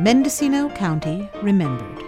[0.00, 2.04] Mendocino County Remembered.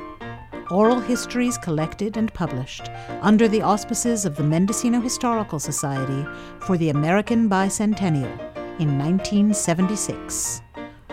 [0.70, 2.88] Oral histories collected and published
[3.20, 6.24] under the auspices of the Mendocino Historical Society
[6.60, 8.30] for the American Bicentennial
[8.78, 10.62] in 1976.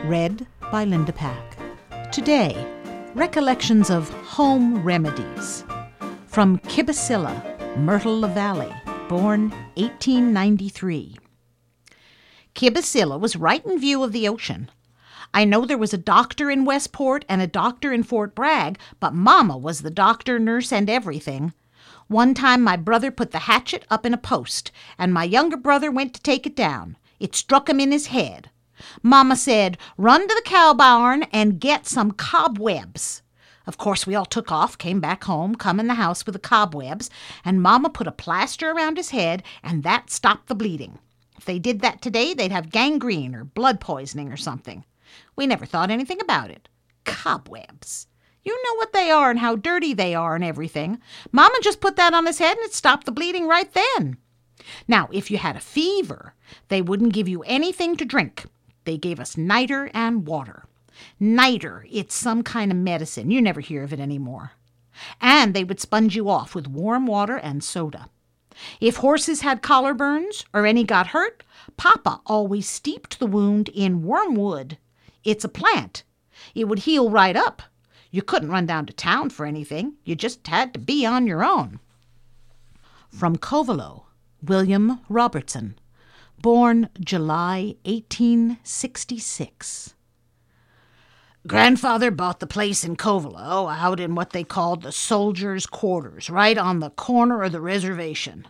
[0.04, 1.58] Read by Linda Pack.
[2.12, 2.54] Today,
[3.16, 5.64] recollections of home remedies.
[6.28, 8.72] From Kibesillah, Myrtle LeValley,
[9.10, 11.18] born 1893.
[12.54, 14.70] Kibesillah was right in view of the ocean.
[15.34, 19.14] I know there was a doctor in Westport and a doctor in Fort Bragg, but
[19.14, 21.54] Mama was the doctor, nurse, and everything.
[22.08, 25.92] One time my brother put the hatchet up in a post, and my younger brother
[25.92, 26.98] went to take it down.
[27.20, 28.50] It struck him in his head.
[29.04, 33.22] Mama said, Run to the cow barn and get some cobwebs.
[33.66, 36.40] Of course, we all took off, came back home, come in the house with the
[36.40, 37.10] cobwebs,
[37.44, 41.00] and Mama put a plaster around his head, and that stopped the bleeding.
[41.38, 44.86] If they did that today, they'd have gangrene or blood poisoning or something.
[45.36, 46.70] We never thought anything about it.
[47.06, 48.08] Cobwebs.
[48.44, 51.00] You know what they are and how dirty they are and everything.
[51.32, 54.18] Mama just put that on his head and it stopped the bleeding right then.
[54.88, 56.34] Now, if you had a fever,
[56.70, 58.46] they wouldn't give you anything to drink.
[58.86, 60.64] They gave us niter and water.
[61.20, 63.32] Niter, it's some kind of medicine.
[63.32, 64.54] You never hear of it anymore.
[65.22, 68.10] And they would sponge you off with warm water and soda.
[68.82, 71.44] If horses had collar burns or any got hurt,
[71.76, 74.78] Papa always steeped the wound in wormwood.
[75.24, 76.04] It's a plant.
[76.56, 77.62] It would heal right up.
[78.12, 79.96] You couldn't run down to town for anything.
[80.04, 81.80] You just had to be on your own.
[83.10, 84.04] From Covelo,
[84.42, 85.78] William Robertson,
[86.42, 89.94] born July 1866.
[91.48, 96.58] Grandfather bought the place in Covelo out in what they called the soldiers' quarters, right
[96.58, 98.46] on the corner of the reservation.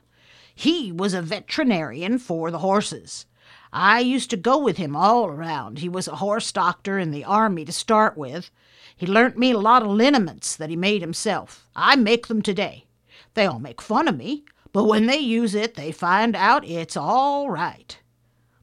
[0.56, 3.28] He was a veterinarian for the horses.
[3.73, 5.80] I used to go with him all around.
[5.80, 8.50] He was a horse doctor in the army to start with.
[8.96, 11.68] He learnt me a lot of liniments that he made himself.
[11.76, 12.86] I make them today.
[13.34, 16.98] They all make fun of me, but when they use it, they find out it's
[16.98, 18.00] all right.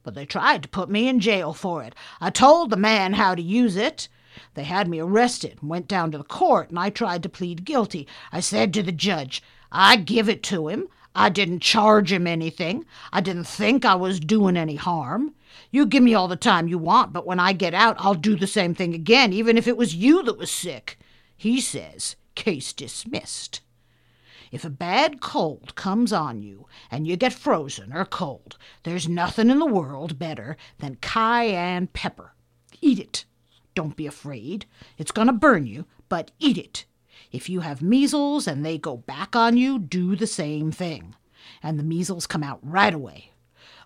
[0.03, 1.95] But they tried to put me in jail for it.
[2.19, 4.07] I told the man how to use it.
[4.53, 7.63] They had me arrested and went down to the court, and I tried to plead
[7.63, 8.07] guilty.
[8.31, 9.41] I said to the judge,
[9.71, 10.87] I give it to him.
[11.15, 12.85] I didn't charge him anything.
[13.13, 15.33] I didn't think I was doing any harm.
[15.71, 18.35] You give me all the time you want, but when I get out, I'll do
[18.35, 20.99] the same thing again, even if it was you that was sick.
[21.37, 23.61] He says, case dismissed.
[24.51, 29.49] If a bad cold comes on you and you get frozen or cold, there's nothing
[29.49, 32.33] in the world better than cayenne pepper.
[32.81, 33.25] Eat it.
[33.73, 34.65] Don't be afraid.
[34.97, 36.85] It's going to burn you, but eat it.
[37.31, 41.15] If you have measles and they go back on you, do the same thing.
[41.61, 43.31] And the measles come out right away.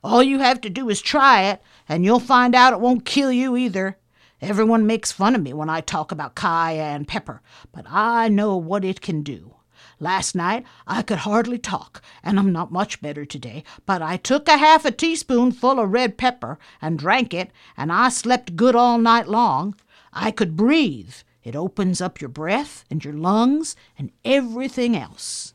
[0.04, 3.32] All you have to do is try it, and you'll find out it won't kill
[3.32, 3.98] you either.
[4.42, 7.42] Everyone makes fun of me when I talk about cayenne pepper,
[7.74, 9.56] but I know what it can do.
[10.00, 14.48] Last night I could hardly talk, and I'm not much better today, but I took
[14.48, 18.98] a half a teaspoonful of red pepper and drank it, and I slept good all
[18.98, 19.76] night long.
[20.14, 25.54] I could breathe, it opens up your breath and your lungs and everything else.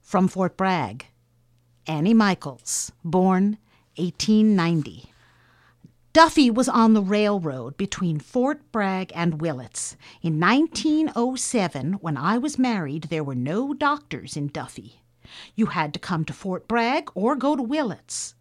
[0.00, 1.06] From Fort Bragg,
[1.86, 3.58] Annie Michaels, born
[3.96, 5.12] 1890.
[6.12, 9.96] Duffy was on the railroad between Fort Bragg and Willits.
[10.22, 15.00] In 1907, when I was married, there were no doctors in Duffy.
[15.54, 18.34] You had to come to Fort Bragg or go to Willits.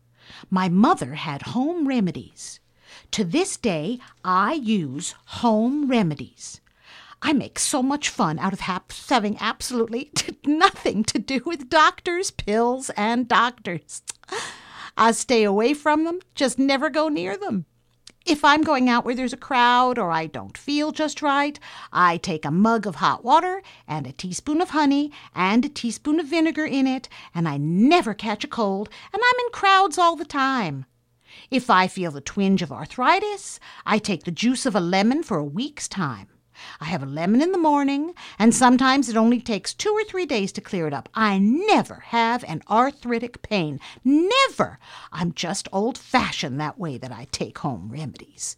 [0.50, 2.60] My mother had home remedies.
[3.12, 6.62] To this day, I use home remedies.
[7.22, 10.12] I make so much fun out of having absolutely
[10.46, 14.04] nothing to do with doctors, pills, and doctors.
[14.96, 17.66] I stay away from them, just never go near them.
[18.26, 21.58] If I'm going out where there's a crowd or I don't feel just right,
[21.94, 26.20] I take a mug of hot water and a teaspoon of honey and a teaspoon
[26.20, 30.18] of vinegar in it, and I never catch a cold, and I'm in crowds all
[30.18, 30.86] the time.
[31.52, 35.38] If I feel the twinge of arthritis, I take the juice of a lemon for
[35.38, 36.28] a week's time.
[36.82, 40.26] I have a lemon in the morning, and sometimes it only takes two or three
[40.26, 41.08] days to clear it up.
[41.14, 43.80] I never have an arthritic pain.
[44.04, 44.80] Never!
[45.12, 48.58] I'm just old fashioned that way that I take home remedies.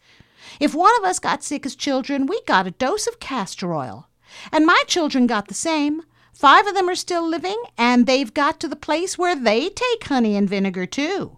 [0.60, 4.08] If one of us got sick as children, we got a dose of castor oil.
[4.52, 6.04] And my children got the same.
[6.34, 10.06] Five of them are still living, and they've got to the place where they take
[10.06, 11.38] honey and vinegar, too.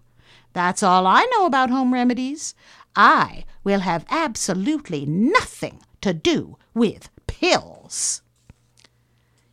[0.53, 2.53] That's all I know about home remedies.
[2.95, 8.21] I will have absolutely nothing to do with pills.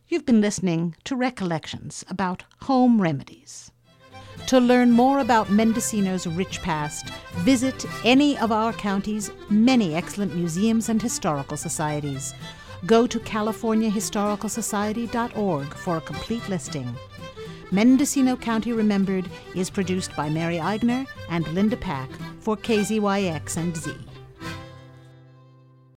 [0.07, 3.71] You've been listening to recollections about home remedies.
[4.47, 10.89] To learn more about Mendocino's rich past, visit any of our county's many excellent museums
[10.89, 12.33] and historical societies.
[12.85, 16.95] Go to CaliforniaHistoricalSociety.org for a complete listing.
[17.71, 23.93] Mendocino County Remembered is produced by Mary Eigner and Linda Pack for KZYX and Z.